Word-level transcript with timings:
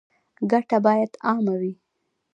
ګټه 0.51 0.77
باید 0.85 1.11
عامه 1.27 1.55
وي 1.61 1.73